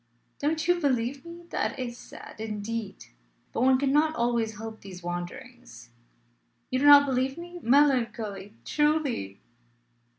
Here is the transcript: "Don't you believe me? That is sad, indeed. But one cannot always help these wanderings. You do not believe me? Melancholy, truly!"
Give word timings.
"Don't 0.39 0.67
you 0.67 0.79
believe 0.79 1.23
me? 1.27 1.43
That 1.51 1.77
is 1.77 1.95
sad, 1.95 2.37
indeed. 2.41 3.05
But 3.53 3.61
one 3.61 3.77
cannot 3.77 4.15
always 4.15 4.57
help 4.57 4.81
these 4.81 5.03
wanderings. 5.03 5.91
You 6.71 6.79
do 6.79 6.87
not 6.87 7.05
believe 7.05 7.37
me? 7.37 7.59
Melancholy, 7.61 8.55
truly!" 8.65 9.41